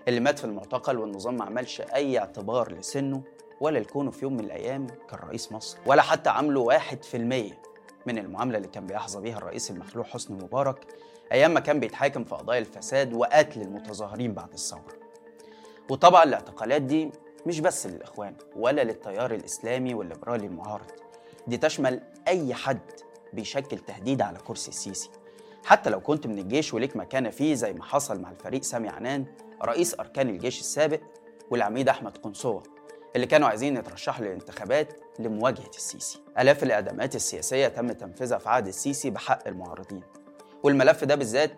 اللي 0.07 0.19
مات 0.19 0.39
في 0.39 0.45
المعتقل 0.45 0.97
والنظام 0.97 1.37
ما 1.37 1.45
عملش 1.45 1.81
أي 1.81 2.19
اعتبار 2.19 2.71
لسنه 2.71 3.21
ولا 3.61 3.79
لكونه 3.79 4.11
في 4.11 4.25
يوم 4.25 4.33
من 4.33 4.39
الأيام 4.39 4.87
كان 5.09 5.19
رئيس 5.19 5.51
مصر 5.51 5.77
ولا 5.85 6.01
حتى 6.01 6.29
عامله 6.29 6.59
واحد 6.59 7.03
في 7.03 7.17
المية 7.17 7.61
من 8.05 8.17
المعاملة 8.17 8.57
اللي 8.57 8.67
كان 8.67 8.85
بيحظى 8.85 9.21
بيها 9.21 9.37
الرئيس 9.37 9.71
المخلوع 9.71 10.05
حسني 10.05 10.37
مبارك 10.43 10.85
أيام 11.31 11.53
ما 11.53 11.59
كان 11.59 11.79
بيتحاكم 11.79 12.23
في 12.23 12.35
قضايا 12.35 12.59
الفساد 12.59 13.13
وقتل 13.13 13.61
المتظاهرين 13.61 14.33
بعد 14.33 14.53
الثورة. 14.53 14.99
وطبعا 15.89 16.23
الاعتقالات 16.23 16.81
دي 16.81 17.11
مش 17.45 17.59
بس 17.59 17.87
للإخوان 17.87 18.35
ولا 18.55 18.83
للتيار 18.83 19.33
الإسلامي 19.33 19.93
والليبرالي 19.93 20.45
المعارض 20.47 20.91
دي 21.47 21.57
تشمل 21.57 22.01
أي 22.27 22.53
حد 22.53 22.79
بيشكل 23.33 23.79
تهديد 23.79 24.21
على 24.21 24.37
كرسي 24.39 24.69
السيسي. 24.69 25.09
حتى 25.65 25.89
لو 25.89 25.99
كنت 25.99 26.27
من 26.27 26.39
الجيش 26.39 26.73
وليك 26.73 26.95
مكانة 26.97 27.29
فيه 27.29 27.53
زي 27.53 27.73
ما 27.73 27.83
حصل 27.83 28.21
مع 28.21 28.31
الفريق 28.31 28.63
سامي 28.63 28.89
عنان 28.89 29.25
رئيس 29.63 29.99
أركان 29.99 30.29
الجيش 30.29 30.59
السابق 30.59 30.99
والعميد 31.51 31.89
أحمد 31.89 32.17
قنصوة 32.17 32.63
اللي 33.15 33.27
كانوا 33.27 33.47
عايزين 33.47 33.77
يترشحوا 33.77 34.25
للانتخابات 34.25 34.93
لمواجهة 35.19 35.69
السيسي. 35.75 36.19
آلاف 36.39 36.63
الإعدامات 36.63 37.15
السياسية 37.15 37.67
تم 37.67 37.91
تنفيذها 37.91 38.37
في 38.37 38.49
عهد 38.49 38.67
السيسي 38.67 39.09
بحق 39.09 39.47
المعارضين. 39.47 40.01
والملف 40.63 41.03
ده 41.03 41.15
بالذات 41.15 41.51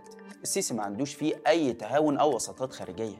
السيسي 0.44 0.74
ما 0.74 0.84
عندوش 0.84 1.14
فيه 1.14 1.42
أي 1.48 1.74
تهاون 1.74 2.18
أو 2.18 2.36
وساطات 2.36 2.74
خارجية. 2.74 3.18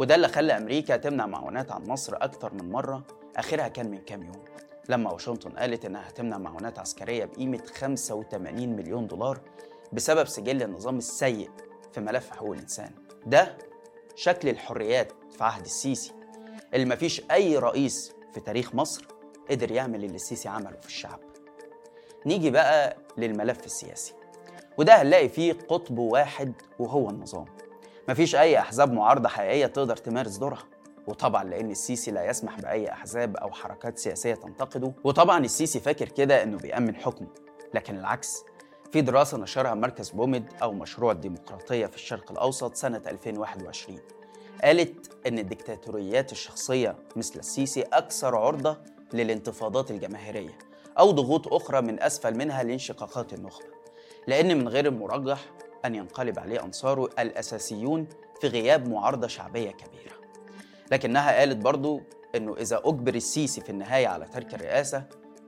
وده 0.00 0.14
اللي 0.14 0.28
خلى 0.28 0.56
أمريكا 0.56 0.96
تمنع 0.96 1.26
معونات 1.26 1.72
عن 1.72 1.86
مصر 1.86 2.16
أكتر 2.16 2.54
من 2.54 2.70
مرة 2.72 3.04
آخرها 3.36 3.68
كان 3.68 3.90
من 3.90 3.98
كام 3.98 4.22
يوم. 4.22 4.44
لما 4.88 5.12
واشنطن 5.12 5.50
قالت 5.50 5.84
إنها 5.84 6.08
هتمنع 6.08 6.38
معونات 6.38 6.78
عسكرية 6.78 7.24
بقيمة 7.24 7.62
85 7.74 8.76
مليون 8.76 9.06
دولار 9.06 9.40
بسبب 9.92 10.24
سجل 10.24 10.62
النظام 10.62 10.98
السيء 10.98 11.50
في 11.92 12.00
ملف 12.00 12.30
حقوق 12.30 12.52
الإنسان. 12.52 12.90
ده 13.26 13.58
شكل 14.14 14.48
الحريات 14.48 15.12
في 15.38 15.44
عهد 15.44 15.64
السيسي. 15.64 16.12
اللي 16.74 16.86
مفيش 16.86 17.22
أي 17.30 17.58
رئيس 17.58 18.12
في 18.34 18.40
تاريخ 18.40 18.74
مصر 18.74 19.06
قدر 19.50 19.70
يعمل 19.70 20.04
اللي 20.04 20.16
السيسي 20.16 20.48
عمله 20.48 20.76
في 20.80 20.86
الشعب. 20.86 21.20
نيجي 22.26 22.50
بقى 22.50 22.96
للملف 23.16 23.66
السياسي. 23.66 24.14
وده 24.78 25.02
هنلاقي 25.02 25.28
فيه 25.28 25.52
قطب 25.52 25.98
واحد 25.98 26.52
وهو 26.78 27.10
النظام. 27.10 27.44
مفيش 28.08 28.34
أي 28.34 28.58
أحزاب 28.58 28.92
معارضة 28.92 29.28
حقيقية 29.28 29.66
تقدر 29.66 29.96
تمارس 29.96 30.36
دورها. 30.36 30.64
وطبعا 31.06 31.44
لأن 31.44 31.70
السيسي 31.70 32.10
لا 32.10 32.24
يسمح 32.30 32.60
بأي 32.60 32.92
أحزاب 32.92 33.36
أو 33.36 33.50
حركات 33.50 33.98
سياسية 33.98 34.34
تنتقده. 34.34 34.92
وطبعا 35.04 35.44
السيسي 35.44 35.80
فاكر 35.80 36.08
كده 36.08 36.42
إنه 36.42 36.58
بيأمن 36.58 36.96
حكمه. 36.96 37.28
لكن 37.74 37.98
العكس 37.98 38.44
في 38.92 39.00
دراسة 39.00 39.38
نشرها 39.38 39.74
مركز 39.74 40.10
بومد 40.10 40.52
أو 40.62 40.72
مشروع 40.72 41.12
الديمقراطية 41.12 41.86
في 41.86 41.96
الشرق 41.96 42.30
الأوسط 42.32 42.74
سنة 42.74 43.02
2021 43.06 43.98
قالت 44.64 45.26
إن 45.26 45.38
الدكتاتوريات 45.38 46.32
الشخصية 46.32 46.96
مثل 47.16 47.38
السيسي 47.38 47.82
أكثر 47.82 48.36
عرضة 48.36 48.78
للانتفاضات 49.12 49.90
الجماهيرية 49.90 50.58
أو 50.98 51.10
ضغوط 51.10 51.52
أخرى 51.52 51.80
من 51.80 52.02
أسفل 52.02 52.36
منها 52.36 52.62
لانشقاقات 52.62 53.32
النخبة 53.32 53.78
لأن 54.26 54.58
من 54.58 54.68
غير 54.68 54.86
المرجح 54.86 55.44
أن 55.84 55.94
ينقلب 55.94 56.38
عليه 56.38 56.64
أنصاره 56.64 57.08
الأساسيون 57.18 58.06
في 58.40 58.48
غياب 58.48 58.88
معارضة 58.88 59.26
شعبية 59.26 59.70
كبيرة. 59.70 60.14
لكنها 60.92 61.38
قالت 61.38 61.56
برضو 61.56 62.00
أنه 62.34 62.56
إذا 62.56 62.80
أجبر 62.84 63.14
السيسي 63.14 63.60
في 63.60 63.70
النهاية 63.70 64.06
على 64.06 64.24
ترك 64.24 64.54
الرئاسة 64.54 65.04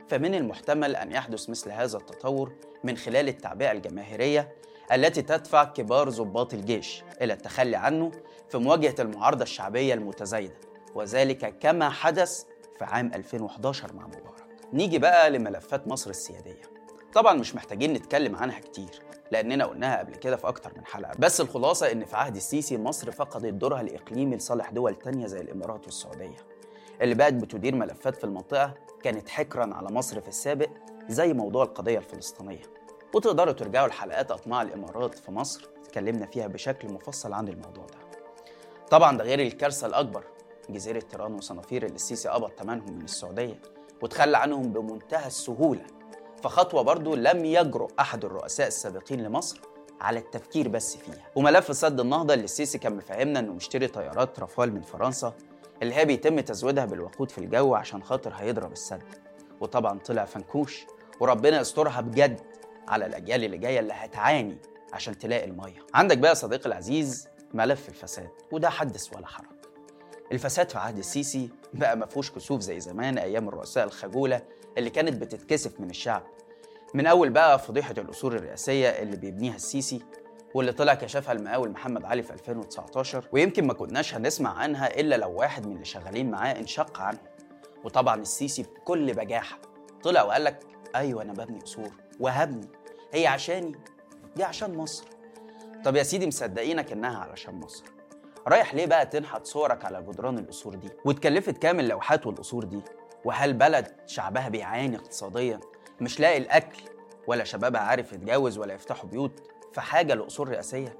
فمن 0.08 0.34
المحتمل 0.34 0.96
أن 0.96 1.12
يحدث 1.12 1.50
مثل 1.50 1.70
هذا 1.70 1.96
التطور 1.98 2.52
من 2.84 2.96
خلال 2.96 3.28
التعبئة 3.28 3.72
الجماهيرية 3.72 4.52
التي 4.92 5.22
تدفع 5.22 5.64
كبار 5.64 6.08
ضباط 6.08 6.54
الجيش 6.54 7.02
إلى 7.22 7.32
التخلي 7.32 7.76
عنه 7.76 8.10
في 8.48 8.58
مواجهة 8.58 8.94
المعارضة 8.98 9.42
الشعبية 9.42 9.94
المتزايدة 9.94 10.54
وذلك 10.94 11.58
كما 11.58 11.90
حدث 11.90 12.44
في 12.80 12.86
عام 12.86 13.10
2011 13.14 13.92
مع 13.94 14.06
مبارك. 14.06 14.44
نيجي 14.72 14.98
بقى 14.98 15.30
لملفات 15.30 15.88
مصر 15.88 16.10
السيادية. 16.10 16.62
طبعا 17.14 17.34
مش 17.34 17.54
محتاجين 17.54 17.92
نتكلم 17.92 18.36
عنها 18.36 18.60
كتير 18.60 19.02
لأننا 19.30 19.64
قلناها 19.64 19.98
قبل 19.98 20.14
كده 20.14 20.36
في 20.36 20.48
أكتر 20.48 20.72
من 20.76 20.86
حلقة. 20.86 21.12
بس 21.18 21.40
الخلاصة 21.40 21.92
إن 21.92 22.04
في 22.04 22.16
عهد 22.16 22.36
السيسي 22.36 22.78
مصر 22.78 23.10
فقدت 23.10 23.54
دورها 23.54 23.80
الإقليمي 23.80 24.36
لصالح 24.36 24.70
دول 24.70 24.94
تانية 24.94 25.26
زي 25.26 25.40
الإمارات 25.40 25.84
والسعودية. 25.84 26.36
اللي 27.02 27.14
بقت 27.14 27.32
بتدير 27.32 27.74
ملفات 27.74 28.16
في 28.16 28.24
المنطقة 28.24 28.74
كانت 29.02 29.28
حكرا 29.28 29.74
على 29.74 29.88
مصر 29.90 30.20
في 30.20 30.28
السابق 30.28 30.68
زي 31.08 31.32
موضوع 31.32 31.64
القضية 31.64 31.98
الفلسطينية. 31.98 32.62
وتقدروا 33.14 33.52
ترجعوا 33.52 33.88
لحلقات 33.88 34.30
أطماع 34.30 34.62
الإمارات 34.62 35.14
في 35.18 35.32
مصر 35.32 35.68
اتكلمنا 35.84 36.26
فيها 36.26 36.46
بشكل 36.46 36.88
مفصل 36.92 37.32
عن 37.32 37.48
الموضوع 37.48 37.84
ده. 37.86 38.18
طبعا 38.90 39.16
ده 39.18 39.24
غير 39.24 39.40
الكارثة 39.40 39.86
الأكبر 39.86 40.24
جزيرة 40.72 40.98
تيران 40.98 41.34
وصنافير 41.34 41.82
اللي 41.84 41.94
السيسي 41.94 42.28
قبض 42.28 42.50
ثمنهم 42.58 42.92
من 42.92 43.04
السعودية 43.04 43.60
وتخلى 44.02 44.38
عنهم 44.38 44.72
بمنتهى 44.72 45.26
السهولة. 45.26 45.82
فخطوة 46.42 46.82
برضو 46.82 47.14
لم 47.14 47.44
يجرؤ 47.44 47.90
أحد 48.00 48.24
الرؤساء 48.24 48.66
السابقين 48.66 49.22
لمصر 49.22 49.60
على 50.00 50.18
التفكير 50.18 50.68
بس 50.68 50.96
فيها. 50.96 51.26
وملف 51.36 51.76
سد 51.76 52.00
النهضة 52.00 52.34
اللي 52.34 52.44
السيسي 52.44 52.78
كان 52.78 52.96
مفهمنا 52.96 53.40
إنه 53.40 53.52
مشتري 53.52 53.86
طيارات 53.86 54.40
رافال 54.40 54.74
من 54.74 54.82
فرنسا 54.82 55.34
اللي 55.82 55.94
هي 55.94 56.04
بيتم 56.04 56.40
تزويدها 56.40 56.84
بالوقود 56.84 57.30
في 57.30 57.38
الجو 57.38 57.74
عشان 57.74 58.02
خاطر 58.02 58.32
هيضرب 58.34 58.72
السد. 58.72 59.02
وطبعا 59.60 59.98
طلع 59.98 60.24
فنكوش 60.24 60.86
وربنا 61.20 61.60
يسترها 61.60 62.00
بجد 62.00 62.40
على 62.88 63.06
الأجيال 63.06 63.44
اللي 63.44 63.58
جاية 63.58 63.80
اللي 63.80 63.92
هتعاني 63.92 64.58
عشان 64.92 65.18
تلاقي 65.18 65.44
المية. 65.44 65.86
عندك 65.94 66.18
بقى 66.18 66.34
صديقي 66.34 66.66
العزيز 66.66 67.28
ملف 67.54 67.88
الفساد 67.88 68.30
وده 68.52 68.70
حدث 68.70 69.16
ولا 69.16 69.26
حرج. 69.26 69.59
الفساد 70.32 70.70
في 70.70 70.78
عهد 70.78 70.98
السيسي 70.98 71.50
بقى 71.74 71.96
ما 71.96 72.06
فيهوش 72.06 72.30
كسوف 72.30 72.60
زي 72.60 72.80
زمان 72.80 73.18
أيام 73.18 73.48
الرؤساء 73.48 73.84
الخجولة 73.84 74.42
اللي 74.78 74.90
كانت 74.90 75.20
بتتكسف 75.22 75.80
من 75.80 75.90
الشعب. 75.90 76.22
من 76.94 77.06
أول 77.06 77.30
بقى 77.30 77.58
فضيحة 77.58 77.94
الاصول 77.98 78.34
الرئاسية 78.34 78.88
اللي 78.88 79.16
بيبنيها 79.16 79.54
السيسي 79.56 80.02
واللي 80.54 80.72
طلع 80.72 80.94
كشفها 80.94 81.32
المقاول 81.32 81.70
محمد 81.70 82.04
علي 82.04 82.22
في 82.22 82.32
2019 82.32 83.28
ويمكن 83.32 83.66
ما 83.66 83.72
كناش 83.74 84.14
هنسمع 84.14 84.50
عنها 84.58 85.00
إلا 85.00 85.14
لو 85.16 85.32
واحد 85.32 85.66
من 85.66 85.72
اللي 85.74 85.84
شغالين 85.84 86.30
معاه 86.30 86.52
انشق 86.52 87.00
عنه 87.00 87.18
وطبعا 87.84 88.20
السيسي 88.20 88.62
بكل 88.62 89.12
بجاحة 89.14 89.58
طلع 90.02 90.22
وقال 90.22 90.44
لك 90.44 90.58
أيوه 90.94 91.22
أنا 91.22 91.32
ببني 91.32 91.60
قصور 91.60 91.90
وهبني. 92.20 92.68
هي 93.12 93.26
عشاني 93.26 93.72
دي 94.36 94.44
عشان 94.44 94.74
مصر. 94.76 95.04
طب 95.84 95.96
يا 95.96 96.02
سيدي 96.02 96.26
مصدقينك 96.26 96.92
إنها 96.92 97.18
علشان 97.18 97.54
مصر. 97.54 97.84
رايح 98.50 98.74
ليه 98.74 98.86
بقى 98.86 99.06
تنحت 99.06 99.46
صورك 99.46 99.84
على 99.84 100.02
جدران 100.02 100.38
القصور 100.38 100.74
دي؟ 100.74 100.88
واتكلفت 101.04 101.58
كام 101.58 101.80
اللوحات 101.80 102.26
والقصور 102.26 102.64
دي؟ 102.64 102.80
وهل 103.24 103.52
بلد 103.52 103.92
شعبها 104.06 104.48
بيعاني 104.48 104.96
اقتصاديا؟ 104.96 105.60
مش 106.00 106.20
لاقي 106.20 106.38
الأكل 106.38 106.82
ولا 107.26 107.44
شبابها 107.44 107.80
عارف 107.80 108.12
يتجوز 108.12 108.58
ولا 108.58 108.74
يفتحوا 108.74 109.08
بيوت 109.10 109.40
في 109.72 109.80
حاجة 109.80 110.14
لقصور 110.14 110.48
رئاسية؟ 110.48 110.96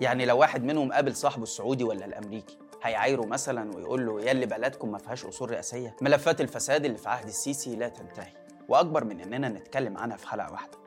يعني 0.00 0.26
لو 0.26 0.38
واحد 0.38 0.64
منهم 0.64 0.92
قابل 0.92 1.16
صاحبه 1.16 1.42
السعودي 1.42 1.84
ولا 1.84 2.04
الأمريكي 2.04 2.58
هيعايره 2.82 3.26
مثلا 3.26 3.76
ويقول 3.76 4.06
له 4.06 4.20
يا 4.20 4.32
اللي 4.32 4.46
بلدكم 4.46 4.92
ما 4.92 4.98
فيهاش 4.98 5.24
اصول 5.24 5.50
رئاسية؟ 5.50 5.96
ملفات 6.02 6.40
الفساد 6.40 6.84
اللي 6.84 6.98
في 6.98 7.08
عهد 7.08 7.26
السيسي 7.26 7.76
لا 7.76 7.88
تنتهي. 7.88 8.32
وأكبر 8.68 9.04
من 9.04 9.20
إننا 9.20 9.48
نتكلم 9.48 9.98
عنها 9.98 10.16
في 10.16 10.28
حلقة 10.28 10.52
واحدة. 10.52 10.78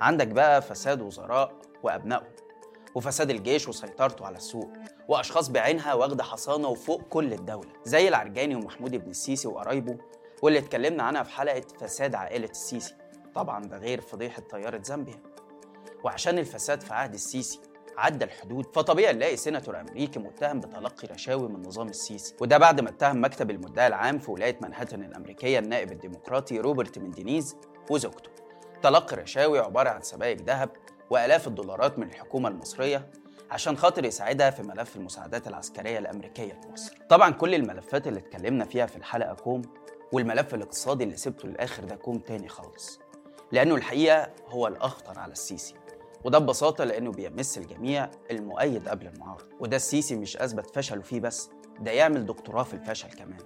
عندك 0.00 0.26
بقى 0.28 0.62
فساد 0.62 1.00
وزراء 1.02 1.52
وأبنائهم. 1.82 2.32
وفساد 2.94 3.30
الجيش 3.30 3.68
وسيطرته 3.68 4.26
على 4.26 4.36
السوق 4.36 4.72
وأشخاص 5.08 5.48
بعينها 5.48 5.94
واخدة 5.94 6.24
حصانة 6.24 6.68
وفوق 6.68 7.02
كل 7.02 7.32
الدولة 7.32 7.70
زي 7.84 8.08
العرجاني 8.08 8.54
ومحمود 8.54 8.94
ابن 8.94 9.10
السيسي 9.10 9.48
وقرايبه 9.48 9.98
واللي 10.42 10.58
اتكلمنا 10.58 11.02
عنها 11.02 11.22
في 11.22 11.30
حلقة 11.30 11.62
فساد 11.80 12.14
عائلة 12.14 12.48
السيسي. 12.50 12.94
طبعا 13.34 13.64
ده 13.64 13.76
غير 13.78 14.00
فضيحة 14.00 14.42
طيارة 14.42 14.82
زامبيا. 14.82 15.22
وعشان 16.04 16.38
الفساد 16.38 16.80
في 16.80 16.94
عهد 16.94 17.14
السيسي 17.14 17.60
عدى 17.98 18.24
الحدود 18.24 18.66
فطبيعي 18.74 19.12
نلاقي 19.12 19.36
سيناتور 19.36 19.80
أمريكي 19.80 20.18
متهم 20.18 20.60
بتلقي 20.60 21.08
رشاوي 21.08 21.48
من 21.48 21.62
نظام 21.66 21.88
السيسي. 21.88 22.34
وده 22.40 22.58
بعد 22.58 22.80
ما 22.80 22.88
اتهم 22.90 23.24
مكتب 23.24 23.50
المدعي 23.50 23.86
العام 23.86 24.18
في 24.18 24.30
ولاية 24.30 24.58
منهاتن 24.62 25.04
الأمريكية 25.04 25.58
النائب 25.58 25.92
الديمقراطي 25.92 26.58
روبرت 26.58 26.98
مندينيز 26.98 27.56
وزوجته. 27.90 28.30
تلقي 28.82 29.16
رشاوي 29.16 29.58
عبارة 29.58 29.88
عن 29.88 30.02
سبائك 30.02 30.42
ذهب 30.42 30.69
وآلاف 31.10 31.46
الدولارات 31.46 31.98
من 31.98 32.06
الحكومة 32.06 32.48
المصرية 32.48 33.10
عشان 33.50 33.76
خاطر 33.76 34.04
يساعدها 34.04 34.50
في 34.50 34.62
ملف 34.62 34.96
المساعدات 34.96 35.48
العسكرية 35.48 35.98
الأمريكية 35.98 36.60
لمصر. 36.66 36.98
طبعا 37.08 37.30
كل 37.30 37.54
الملفات 37.54 38.06
اللي 38.06 38.18
اتكلمنا 38.20 38.64
فيها 38.64 38.86
في 38.86 38.96
الحلقة 38.96 39.34
كوم 39.34 39.62
والملف 40.12 40.54
الاقتصادي 40.54 41.04
اللي 41.04 41.16
سبته 41.16 41.48
للآخر 41.48 41.84
ده 41.84 41.96
كوم 41.96 42.18
تاني 42.18 42.48
خالص. 42.48 43.00
لأنه 43.52 43.74
الحقيقة 43.74 44.30
هو 44.48 44.66
الأخطر 44.66 45.18
على 45.18 45.32
السيسي. 45.32 45.74
وده 46.24 46.38
ببساطة 46.38 46.84
لأنه 46.84 47.12
بيمس 47.12 47.58
الجميع 47.58 48.10
المؤيد 48.30 48.88
قبل 48.88 49.06
المعارض، 49.06 49.44
وده 49.60 49.76
السيسي 49.76 50.16
مش 50.16 50.36
أثبت 50.36 50.74
فشله 50.76 51.02
فيه 51.02 51.20
بس، 51.20 51.50
ده 51.80 51.90
يعمل 51.90 52.26
دكتوراه 52.26 52.62
في 52.62 52.74
الفشل 52.74 53.08
كمان. 53.08 53.38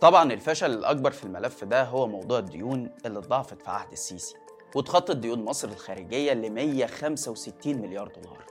طبعا 0.00 0.32
الفشل 0.32 0.70
الأكبر 0.72 1.10
في 1.10 1.24
الملف 1.24 1.64
ده 1.64 1.84
هو 1.84 2.06
موضوع 2.06 2.38
الديون 2.38 2.90
اللي 3.06 3.18
اتضاعفت 3.18 3.62
في 3.62 3.70
عهد 3.70 3.92
السيسي. 3.92 4.36
وتخطط 4.74 5.16
ديون 5.16 5.44
مصر 5.44 5.68
الخارجية 5.68 6.32
ل 6.32 6.50
165 6.50 7.78
مليار 7.78 8.08
دولار. 8.08 8.44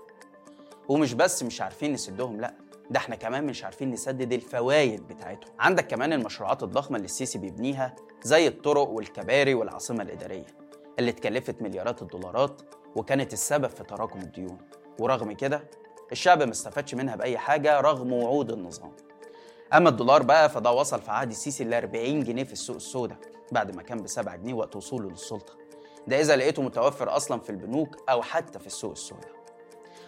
ومش 0.89 1.13
بس 1.13 1.43
مش 1.43 1.61
عارفين 1.61 1.93
نسدهم 1.93 2.41
لا 2.41 2.53
ده 2.89 2.97
إحنا 2.99 3.15
كمان 3.15 3.45
مش 3.45 3.63
عارفين 3.63 3.91
نسدد 3.91 4.33
الفوايد 4.33 5.07
بتاعتهم. 5.07 5.53
عندك 5.59 5.87
كمان 5.87 6.13
المشروعات 6.13 6.63
الضخمة 6.63 6.97
اللي 6.97 7.05
السيسي 7.05 7.37
بيبنيها 7.39 7.95
زي 8.23 8.47
الطرق 8.47 8.89
والكباري 8.89 9.53
والعاصمة 9.53 10.03
الإدارية 10.03 10.45
اللي 10.99 11.09
اتكلفت 11.11 11.61
مليارات 11.61 12.01
الدولارات 12.01 12.61
وكانت 12.95 13.33
السبب 13.33 13.67
في 13.69 13.83
تراكم 13.83 14.19
الديون. 14.19 14.57
ورغم 14.99 15.31
كده 15.31 15.63
الشعب 16.11 16.43
ما 16.43 16.51
استفادش 16.51 16.95
منها 16.95 17.15
بأي 17.15 17.37
حاجة 17.37 17.79
رغم 17.81 18.13
وعود 18.13 18.51
النظام. 18.51 18.91
أما 19.73 19.89
الدولار 19.89 20.23
بقى 20.23 20.49
فده 20.49 20.71
وصل 20.71 21.01
في 21.01 21.11
عهد 21.11 21.29
السيسي 21.29 21.63
ل 21.63 21.73
40 21.73 22.23
جنيه 22.23 22.43
في 22.43 22.53
السوق 22.53 22.75
السوداء 22.75 23.17
بعد 23.51 23.75
ما 23.75 23.81
كان 23.83 23.97
ب 23.97 24.07
7 24.07 24.35
جنيه 24.35 24.53
وقت 24.53 24.75
وصوله 24.75 25.09
للسلطة. 25.09 25.62
ده 26.07 26.19
إذا 26.21 26.35
لقيته 26.35 26.61
متوفر 26.61 27.15
أصلا 27.15 27.39
في 27.39 27.49
البنوك 27.49 27.95
أو 28.09 28.21
حتى 28.21 28.59
في 28.59 28.67
السوق 28.67 28.91
السوداء. 28.91 29.31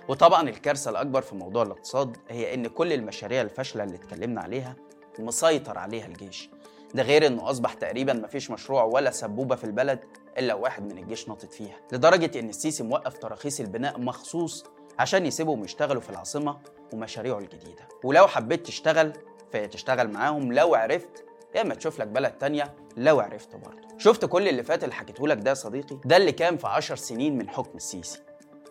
وطبعا 0.07 0.49
الكارثة 0.49 0.91
الأكبر 0.91 1.21
في 1.21 1.35
موضوع 1.35 1.63
الاقتصاد 1.63 2.17
هي 2.29 2.53
إن 2.53 2.67
كل 2.67 2.93
المشاريع 2.93 3.41
الفاشلة 3.41 3.83
اللي 3.83 3.95
اتكلمنا 3.95 4.41
عليها 4.41 4.75
مسيطر 5.19 5.77
عليها 5.77 6.05
الجيش. 6.05 6.49
ده 6.93 7.03
غير 7.03 7.27
إنه 7.27 7.49
أصبح 7.49 7.73
تقريبا 7.73 8.13
مفيش 8.13 8.51
مشروع 8.51 8.83
ولا 8.83 9.11
سبوبة 9.11 9.55
في 9.55 9.63
البلد 9.63 9.99
إلا 10.37 10.53
واحد 10.53 10.83
من 10.93 10.97
الجيش 10.97 11.27
ناطط 11.27 11.51
فيها 11.53 11.75
لدرجة 11.91 12.39
إن 12.39 12.49
السيسي 12.49 12.83
موقف 12.83 13.17
تراخيص 13.17 13.59
البناء 13.59 13.99
مخصوص 13.99 14.65
عشان 14.99 15.25
يسيبهم 15.25 15.63
يشتغلوا 15.63 16.01
في 16.01 16.09
العاصمة 16.09 16.57
ومشاريعه 16.93 17.37
الجديدة. 17.37 17.87
ولو 18.03 18.27
حبيت 18.27 18.65
تشتغل 18.65 19.13
فهي 19.53 19.67
تشتغل 19.67 20.07
معاهم 20.11 20.53
لو 20.53 20.75
عرفت 20.75 21.25
يا 21.55 21.61
اما 21.61 21.75
تشوف 21.75 21.99
لك 21.99 22.07
بلد 22.07 22.31
تانية 22.31 22.73
لو 22.97 23.19
عرفت 23.19 23.55
برضه. 23.55 23.87
شفت 23.97 24.25
كل 24.25 24.47
اللي 24.47 24.63
فات 24.63 24.83
اللي 24.83 24.95
حكيته 24.95 25.27
لك 25.27 25.37
ده 25.37 25.49
يا 25.49 25.55
صديقي؟ 25.55 25.99
ده 26.05 26.17
اللي 26.17 26.31
كان 26.31 26.57
في 26.57 26.67
عشر 26.67 26.95
سنين 26.95 27.37
من 27.37 27.49
حكم 27.49 27.77
السيسي. 27.77 28.19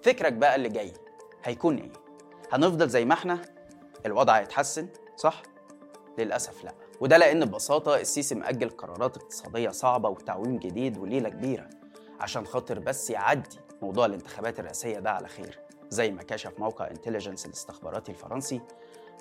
فكرك 0.03 0.33
بقى 0.33 0.57
اللي 0.57 0.69
جاي 0.69 0.93
هيكون 1.45 1.79
إيه؟ 1.79 1.93
هنفضل 2.53 2.89
زي 2.89 3.05
ما 3.05 3.15
إحنا؟ 3.15 3.43
الوضع 4.07 4.39
هيتحسن 4.39 4.89
صح؟ 5.17 5.43
للأسف 6.19 6.65
لا. 6.65 6.75
وده 7.01 7.17
لأن 7.17 7.45
ببساطة 7.45 7.97
السيسي 7.97 8.35
مأجل 8.35 8.71
قرارات 8.71 9.17
اقتصادية 9.17 9.69
صعبة 9.69 10.09
وتعويم 10.09 10.59
جديد 10.59 10.99
وليلة 10.99 11.29
كبيرة 11.29 11.71
عشان 12.21 12.47
خاطر 12.47 12.79
بس 12.79 13.11
يعدي 13.11 13.59
موضوع 13.83 14.07
الانتخابات 14.07 14.59
الرئاسية 14.61 14.99
ده 14.99 15.11
على 15.11 15.29
خير 15.29 15.59
زي 15.91 16.11
ما 16.11 16.23
كشف 16.23 16.53
موقع 16.59 16.91
انتليجنس 16.91 17.47
الاستخباراتي 17.47 18.13
الفرنسي. 18.13 18.61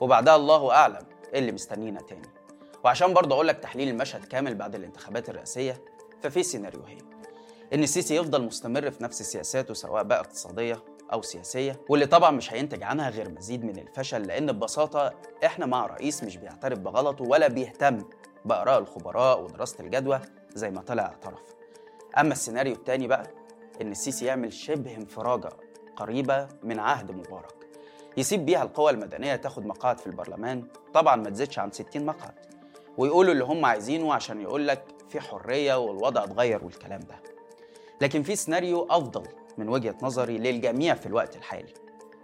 وبعدها 0.01 0.35
الله 0.35 0.71
أعلم 0.71 1.05
إيه 1.33 1.39
اللي 1.39 1.51
مستنينا 1.51 2.01
تاني. 2.01 2.27
وعشان 2.83 3.13
برضه 3.13 3.35
أقول 3.35 3.47
لك 3.47 3.57
تحليل 3.57 3.89
المشهد 3.89 4.25
كامل 4.25 4.55
بعد 4.55 4.75
الانتخابات 4.75 5.29
الرئاسية 5.29 5.81
ففي 6.21 6.43
سيناريوهين. 6.43 7.01
إن 7.73 7.83
السيسي 7.83 8.15
يفضل 8.15 8.43
مستمر 8.43 8.91
في 8.91 9.03
نفس 9.03 9.21
سياساته 9.21 9.73
سواء 9.73 10.03
بقى 10.03 10.19
اقتصادية 10.19 10.83
أو 11.13 11.21
سياسية 11.21 11.79
واللي 11.89 12.05
طبعا 12.05 12.31
مش 12.31 12.53
هينتج 12.53 12.83
عنها 12.83 13.09
غير 13.09 13.29
مزيد 13.29 13.63
من 13.65 13.79
الفشل 13.79 14.21
لأن 14.21 14.51
ببساطة 14.51 15.13
إحنا 15.45 15.65
مع 15.65 15.85
رئيس 15.85 16.23
مش 16.23 16.37
بيعترف 16.37 16.79
بغلطه 16.79 17.23
ولا 17.25 17.47
بيهتم 17.47 18.05
بآراء 18.45 18.79
الخبراء 18.79 19.41
ودراسة 19.41 19.75
الجدوى 19.79 20.19
زي 20.55 20.71
ما 20.71 20.81
طلع 20.81 21.03
اعترف. 21.03 21.39
أما 22.17 22.31
السيناريو 22.33 22.73
التاني 22.73 23.07
بقى 23.07 23.23
إن 23.81 23.91
السيسي 23.91 24.25
يعمل 24.25 24.53
شبه 24.53 24.95
انفراجة 24.95 25.49
قريبة 25.95 26.47
من 26.63 26.79
عهد 26.79 27.11
مبارك. 27.11 27.55
يسيب 28.17 28.45
بيها 28.45 28.63
القوى 28.63 28.91
المدنية 28.91 29.35
تاخد 29.35 29.65
مقاعد 29.65 29.97
في 29.99 30.07
البرلمان 30.07 30.67
طبعا 30.93 31.15
ما 31.15 31.29
تزيدش 31.29 31.59
عن 31.59 31.71
60 31.71 32.05
مقعد. 32.05 32.33
ويقولوا 32.97 33.33
اللي 33.33 33.43
هم 33.43 33.65
عايزينه 33.65 34.13
عشان 34.13 34.41
يقول 34.41 34.67
لك 34.67 34.83
في 35.09 35.19
حرية 35.19 35.79
والوضع 35.79 36.23
اتغير 36.23 36.65
والكلام 36.65 36.99
ده. 36.99 37.15
لكن 38.01 38.23
في 38.23 38.35
سيناريو 38.35 38.87
أفضل 38.89 39.23
من 39.57 39.69
وجهة 39.69 39.95
نظري 40.01 40.37
للجميع 40.37 40.93
في 40.95 41.05
الوقت 41.05 41.35
الحالي 41.35 41.73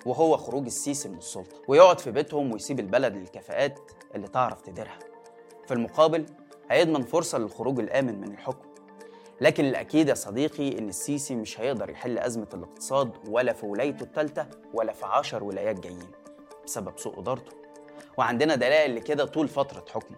وهو 0.05 0.37
خروج 0.37 0.65
السيسي 0.65 1.09
من 1.09 1.17
السلطة 1.17 1.61
ويقعد 1.67 1.99
في 1.99 2.11
بيتهم 2.11 2.51
ويسيب 2.51 2.79
البلد 2.79 3.15
للكفاءات 3.15 3.79
اللي 4.15 4.27
تعرف 4.27 4.61
تديرها. 4.61 4.99
في 5.67 5.73
المقابل 5.73 6.25
هيضمن 6.71 7.03
فرصة 7.03 7.37
للخروج 7.37 7.79
الآمن 7.79 8.21
من 8.21 8.31
الحكم. 8.31 8.69
لكن 9.41 9.65
الأكيد 9.65 10.09
يا 10.09 10.13
صديقي 10.13 10.77
إن 10.79 10.89
السيسي 10.89 11.35
مش 11.35 11.59
هيقدر 11.59 11.89
يحل 11.89 12.17
أزمة 12.19 12.47
الاقتصاد 12.53 13.11
ولا 13.29 13.53
في 13.53 13.65
ولايته 13.65 14.03
الثالثه 14.03 14.47
ولا 14.73 14.93
في 14.93 15.05
عشر 15.05 15.43
ولايات 15.43 15.79
جايين 15.79 16.11
بسبب 16.65 16.93
سوء 16.99 17.19
إدارته. 17.19 17.51
وعندنا 18.17 18.55
دلائل 18.55 18.95
لكده 18.95 19.25
طول 19.25 19.47
فترة 19.47 19.85
حكمه. 19.93 20.17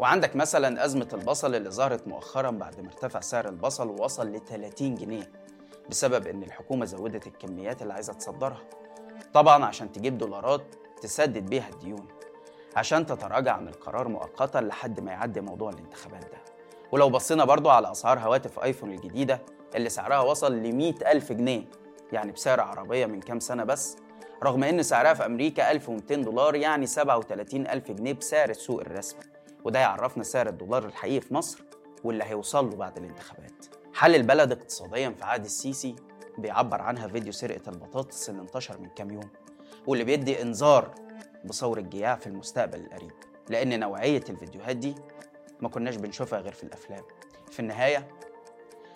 وعندك 0.00 0.36
مثلا 0.36 0.84
أزمة 0.84 1.08
البصل 1.12 1.54
اللي 1.54 1.70
ظهرت 1.70 2.08
مؤخرا 2.08 2.50
بعد 2.50 2.80
ما 2.80 2.86
ارتفع 2.86 3.20
سعر 3.20 3.48
البصل 3.48 3.88
ووصل 3.88 4.32
ل 4.32 4.40
30 4.44 4.94
جنيه 4.94 5.30
بسبب 5.90 6.26
إن 6.26 6.42
الحكومة 6.42 6.84
زودت 6.84 7.26
الكميات 7.26 7.82
اللي 7.82 7.92
عايزة 7.92 8.12
تصدرها. 8.12 8.62
طبعا 9.32 9.64
عشان 9.64 9.92
تجيب 9.92 10.18
دولارات 10.18 10.62
تسدد 11.02 11.46
بيها 11.46 11.68
الديون 11.68 12.08
عشان 12.76 13.06
تتراجع 13.06 13.52
عن 13.52 13.68
القرار 13.68 14.08
مؤقتا 14.08 14.58
لحد 14.58 15.00
ما 15.00 15.12
يعدي 15.12 15.40
موضوع 15.40 15.70
الانتخابات 15.70 16.22
ده. 16.22 16.38
ولو 16.92 17.10
بصينا 17.10 17.44
برضو 17.44 17.70
على 17.70 17.90
أسعار 17.90 18.18
هواتف 18.18 18.58
آيفون 18.58 18.92
الجديدة 18.92 19.40
اللي 19.74 19.88
سعرها 19.88 20.20
وصل 20.20 20.56
ل 20.56 20.76
100 20.76 20.94
ألف 21.12 21.32
جنيه 21.32 21.64
يعني 22.12 22.32
بسعر 22.32 22.60
عربية 22.60 23.06
من 23.06 23.20
كام 23.20 23.40
سنة 23.40 23.64
بس 23.64 23.96
رغم 24.42 24.64
إن 24.64 24.82
سعرها 24.82 25.14
في 25.14 25.26
أمريكا 25.26 25.70
1200 25.70 26.14
دولار 26.14 26.54
يعني 26.54 26.86
37 26.86 27.66
ألف 27.66 27.90
جنيه 27.90 28.12
بسعر 28.12 28.50
السوق 28.50 28.80
الرسمي. 28.80 29.39
وده 29.64 29.78
يعرفنا 29.78 30.22
سعر 30.24 30.48
الدولار 30.48 30.84
الحقيقي 30.86 31.20
في 31.20 31.34
مصر 31.34 31.62
واللي 32.04 32.24
هيوصل 32.24 32.70
له 32.70 32.76
بعد 32.76 32.98
الانتخابات. 32.98 33.66
حل 33.94 34.14
البلد 34.14 34.52
اقتصاديا 34.52 35.10
في 35.10 35.24
عهد 35.24 35.44
السيسي 35.44 35.96
بيعبر 36.38 36.82
عنها 36.82 37.08
فيديو 37.08 37.32
سرقة 37.32 37.70
البطاطس 37.70 38.30
اللي 38.30 38.40
انتشر 38.42 38.78
من 38.78 38.88
كام 38.88 39.10
يوم 39.10 39.30
واللي 39.86 40.04
بيدي 40.04 40.42
انذار 40.42 40.94
بصور 41.44 41.78
الجياع 41.78 42.16
في 42.16 42.26
المستقبل 42.26 42.80
القريب؟ 42.80 43.12
لأن 43.48 43.80
نوعية 43.80 44.24
الفيديوهات 44.30 44.76
دي 44.76 44.94
ما 45.60 45.68
كناش 45.68 45.96
بنشوفها 45.96 46.40
غير 46.40 46.52
في 46.52 46.64
الأفلام. 46.64 47.02
في 47.50 47.60
النهاية 47.60 48.08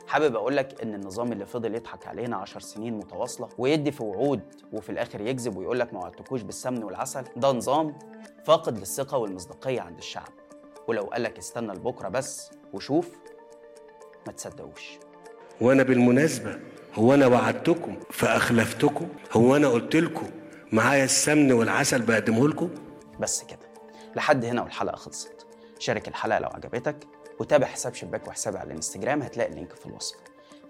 حابب 0.07 0.37
أقول 0.37 0.57
لك 0.57 0.83
إن 0.83 0.95
النظام 0.95 1.33
اللي 1.33 1.47
فضل 1.47 1.75
يضحك 1.75 2.07
علينا 2.07 2.37
عشر 2.37 2.61
سنين 2.61 2.95
متواصلة 2.99 3.49
ويدي 3.59 3.93
في 3.93 4.03
وعود 4.03 4.41
وفي 4.73 4.91
الآخر 4.91 5.21
يكذب 5.21 5.57
ويقول 5.57 5.81
لك 5.81 5.95
ما 5.95 6.01
وعدتكوش 6.01 6.43
بالسمن 6.43 6.85
والعسل 6.85 7.25
ده 7.37 7.53
نظام 7.53 7.99
فاقد 8.45 8.79
للثقة 8.79 9.19
والمصداقية 9.19 9.81
عند 9.81 9.99
الشعب. 9.99 10.29
ولو 10.89 11.03
قالك 11.03 11.39
استنى 11.39 11.73
لبكرة 11.73 12.09
بس 12.09 12.51
وشوف 12.73 13.09
ما 14.27 14.33
تصدقوش. 14.33 14.99
وأنا 15.61 15.83
بالمناسبة 15.83 16.59
هو 16.95 17.15
أنا 17.15 17.27
وعدتكم 17.27 17.97
فأخلفتكم؟ 18.11 19.09
هو 19.33 19.57
أنا 19.57 19.69
قلت 19.69 19.97
لكم 19.97 20.31
معايا 20.73 21.05
السمن 21.05 21.53
والعسل 21.53 22.03
بقدمه 22.03 22.49
لكم 22.49 22.71
بس 23.21 23.43
كده 23.45 23.59
لحد 24.17 24.45
هنا 24.45 24.63
والحلقة 24.63 24.97
خلصت. 24.97 25.47
شارك 25.79 26.09
الحلقة 26.09 26.39
لو 26.39 26.49
عجبتك 26.49 26.97
وتابع 27.41 27.67
حساب 27.67 27.95
شباك 27.95 28.29
وحسابي 28.29 28.59
على 28.59 28.67
الانستجرام 28.67 29.23
هتلاقي 29.23 29.51
اللينك 29.51 29.73
في 29.75 29.87
الوصف. 29.87 30.17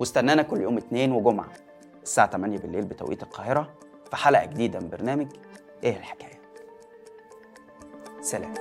واستنانا 0.00 0.42
كل 0.42 0.60
يوم 0.60 0.76
اثنين 0.76 1.12
وجمعة 1.12 1.52
الساعة 2.02 2.30
8 2.30 2.58
بالليل 2.58 2.84
بتوقيت 2.84 3.22
القاهرة 3.22 3.74
في 4.10 4.16
حلقة 4.16 4.44
جديدة 4.44 4.80
من 4.80 4.88
برنامج 4.88 5.26
إيه 5.84 5.96
الحكاية؟ 5.96 6.40
سلام. 8.20 8.54